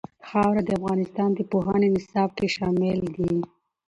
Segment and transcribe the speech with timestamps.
[0.27, 3.33] خاوره د افغانستان د پوهنې نصاب کې شامل دي.